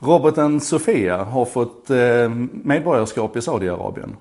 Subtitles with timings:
[0.00, 4.16] Roboten Sofia har fått eh, medborgarskap i Saudiarabien.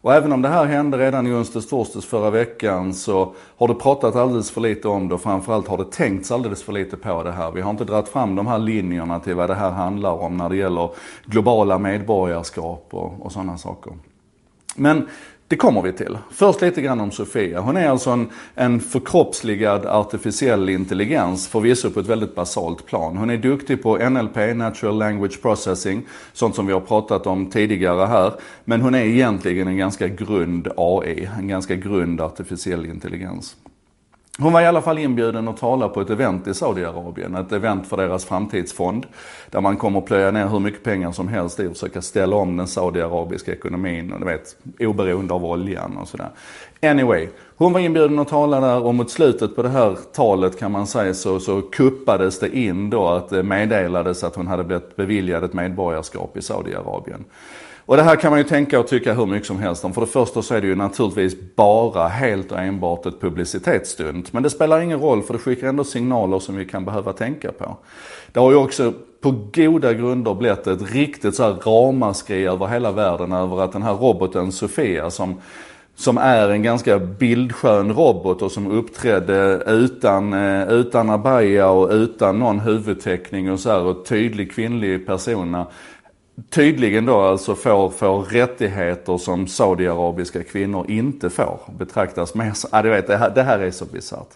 [0.00, 3.74] Och även om det här hände redan i onsdags, torsdags förra veckan så har det
[3.74, 7.22] pratat alldeles för lite om det och framförallt har det tänkts alldeles för lite på
[7.22, 7.50] det här.
[7.50, 10.48] Vi har inte dragit fram de här linjerna till vad det här handlar om när
[10.48, 10.90] det gäller
[11.24, 13.92] globala medborgarskap och, och sådana saker.
[14.76, 15.08] Men
[15.48, 16.18] det kommer vi till.
[16.30, 17.60] Först lite grann om Sofia.
[17.60, 23.16] Hon är alltså en, en förkroppsligad artificiell intelligens, förvisso på ett väldigt basalt plan.
[23.16, 26.02] Hon är duktig på NLP, Natural Language Processing,
[26.32, 28.32] sånt som vi har pratat om tidigare här.
[28.64, 33.56] Men hon är egentligen en ganska grund AI, en ganska grund artificiell intelligens.
[34.38, 37.86] Hon var i alla fall inbjuden att tala på ett event i Saudiarabien, ett event
[37.86, 39.06] för deras framtidsfond.
[39.50, 42.36] Där man kommer att plöja ner hur mycket pengar som helst i att försöka ställa
[42.36, 46.28] om den saudiarabiska ekonomin och du vet, oberoende av oljan och sådär.
[46.82, 50.72] Anyway, hon var inbjuden att tala där och mot slutet på det här talet kan
[50.72, 54.96] man säga så, så kuppades det in då att det meddelades att hon hade blivit
[54.96, 57.24] beviljad ett medborgarskap i Saudiarabien.
[57.86, 59.92] Och det här kan man ju tänka och tycka hur mycket som helst om.
[59.92, 64.32] För det första så är det ju naturligtvis bara helt och enbart ett publicitetsstunt.
[64.32, 67.52] Men det spelar ingen roll för det skickar ändå signaler som vi kan behöva tänka
[67.52, 67.76] på.
[68.32, 72.92] Det har ju också på goda grunder blivit ett riktigt så här ramaskri över hela
[72.92, 75.40] världen över att den här roboten Sofia som
[75.98, 82.38] som är en ganska bildskön robot och som uppträdde utan, eh, utan abaya och utan
[82.38, 85.66] någon huvudteckning och så här och tydlig kvinnlig persona
[86.50, 91.60] tydligen då alltså får, får rättigheter som saudiarabiska kvinnor inte får.
[91.78, 94.28] Betraktas mer som, ja du vet det här, det här är så bisarrt.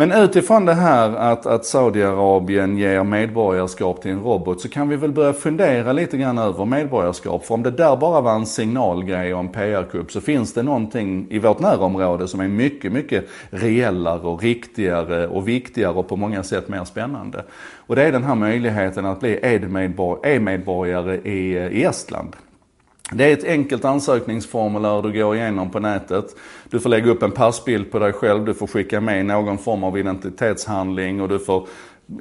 [0.00, 4.96] Men utifrån det här att, att Saudiarabien ger medborgarskap till en robot så kan vi
[4.96, 7.44] väl börja fundera lite grann över medborgarskap.
[7.44, 11.26] För om det där bara var en signalgrej och en PR-kupp så finns det någonting
[11.30, 16.42] i vårt närområde som är mycket, mycket reellare och riktigare och viktigare och på många
[16.42, 17.44] sätt mer spännande.
[17.86, 19.38] Och det är den här möjligheten att bli
[20.22, 22.36] e-medborgare i, eh, i Estland.
[23.12, 26.24] Det är ett enkelt ansökningsformulär du går igenom på nätet.
[26.70, 29.84] Du får lägga upp en passbild på dig själv, du får skicka med någon form
[29.84, 31.66] av identitetshandling och du får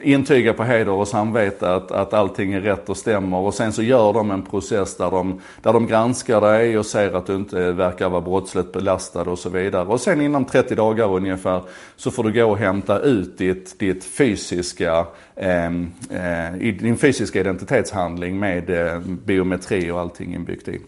[0.01, 3.37] intyga på heder och samvete att, att allting är rätt och stämmer.
[3.37, 7.13] Och sen så gör de en process där de, där de granskar dig och ser
[7.13, 9.85] att du inte verkar vara brottsligt belastad och så vidare.
[9.85, 11.61] Och sen inom 30 dagar ungefär
[11.95, 15.05] så får du gå och hämta ut ditt, ditt fysiska,
[15.35, 20.81] ehm, eh, eh, din fysiska identitetshandling med eh, biometri och allting inbyggt i.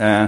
[0.00, 0.24] Eh,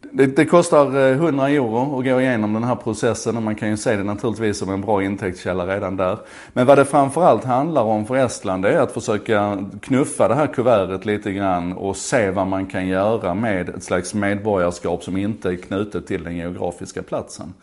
[0.00, 3.68] det, det, kostar eh, 100 euro att gå igenom den här processen och man kan
[3.68, 6.18] ju se det naturligtvis som en bra intäktskälla redan där.
[6.52, 10.46] Men vad det framförallt handlar om för Estland det är att försöka knuffa det här
[10.46, 15.48] kuvertet lite grann och se vad man kan göra med ett slags medborgarskap som inte
[15.48, 17.54] är knutet till den geografiska platsen.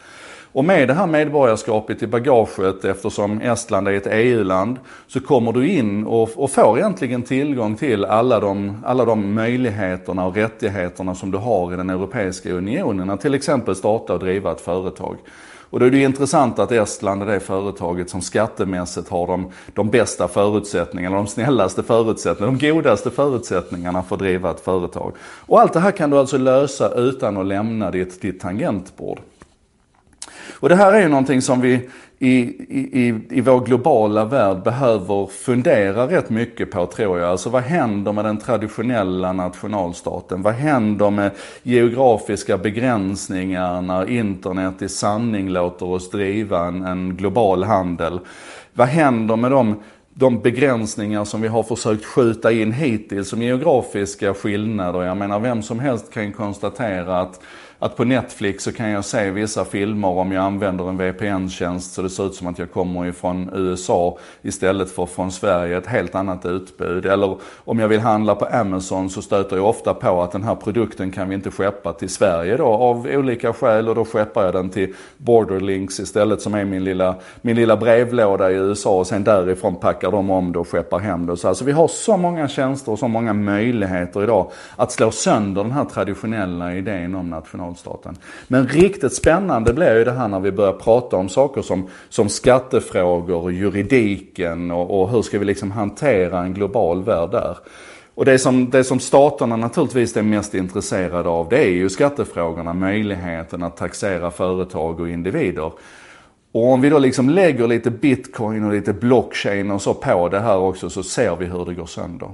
[0.54, 5.68] Och med det här medborgarskapet i bagaget, eftersom Estland är ett EU-land, så kommer du
[5.68, 11.32] in och, och, får egentligen tillgång till alla de, alla de möjligheterna och rättigheterna som
[11.32, 13.10] du har i den Europeiska Unionen.
[13.10, 15.18] Att till exempel starta och driva ett företag.
[15.74, 19.52] Och då är det ju intressant att Estland är det företaget som skattemässigt har de,
[19.74, 25.14] de bästa förutsättningarna, de snällaste förutsättningarna, de godaste förutsättningarna för att driva ett företag.
[25.46, 29.20] Och allt det här kan du alltså lösa utan att lämna ditt, ditt tangentbord.
[30.64, 35.26] Och det här är ju någonting som vi i, i, i vår globala värld behöver
[35.26, 37.30] fundera rätt mycket på tror jag.
[37.30, 40.42] Alltså vad händer med den traditionella nationalstaten?
[40.42, 41.32] Vad händer med
[41.64, 48.20] geografiska begränsningar när internet i sanning låter oss driva en, en global handel?
[48.74, 49.76] Vad händer med de
[50.16, 55.04] de begränsningar som vi har försökt skjuta in hittills som geografiska skillnader.
[55.04, 57.42] Jag menar vem som helst kan konstatera att
[57.84, 62.02] att på Netflix så kan jag se vissa filmer om jag använder en VPN-tjänst så
[62.02, 65.78] det ser ut som att jag kommer ifrån USA istället för från Sverige.
[65.78, 67.06] Ett helt annat utbud.
[67.06, 70.56] Eller om jag vill handla på Amazon så stöter jag ofta på att den här
[70.56, 74.54] produkten kan vi inte skeppa till Sverige då av olika skäl och då skeppar jag
[74.54, 79.24] den till Borderlinks istället som är min lilla, min lilla brevlåda i USA och sen
[79.24, 81.38] därifrån packar de om det och skeppar hem det.
[81.38, 85.64] Så alltså vi har så många tjänster och så många möjligheter idag att slå sönder
[85.64, 88.18] den här traditionella idén om national nationalstaten.
[88.48, 92.30] Men riktigt spännande blir ju det här när vi börjar prata om saker som, som
[92.30, 97.58] skattefrågor, juridiken och, och hur ska vi liksom hantera en global värld där.
[98.16, 102.74] Och det som, det som staterna naturligtvis är mest intresserade av det är ju skattefrågorna,
[102.74, 105.72] möjligheten att taxera företag och individer.
[106.52, 110.40] Och om vi då liksom lägger lite bitcoin och lite blockchain och så på det
[110.40, 112.30] här också så ser vi hur det går sönder.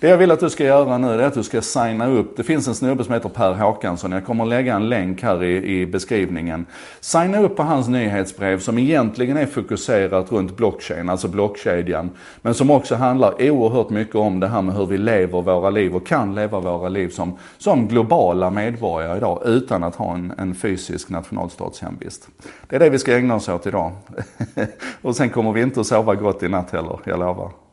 [0.00, 2.36] Det jag vill att du ska göra nu är att du ska signa upp.
[2.36, 4.12] Det finns en snubbe som heter Per Håkansson.
[4.12, 6.66] Jag kommer att lägga en länk här i, i beskrivningen.
[7.00, 12.10] Signa upp på hans nyhetsbrev som egentligen är fokuserat runt blockchain, alltså blockkedjan.
[12.42, 15.96] Men som också handlar oerhört mycket om det här med hur vi lever våra liv
[15.96, 20.54] och kan leva våra liv som, som globala medborgare idag utan att ha en, en
[20.54, 22.28] fysisk nationalstatshemvist.
[22.68, 23.92] Det är det vi ska ägna oss åt idag.
[25.02, 27.65] och sen kommer vi inte att sova gott i natt heller, jag lovar.